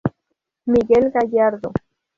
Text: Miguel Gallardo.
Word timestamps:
Miguel 0.65 1.11
Gallardo. 1.13 1.71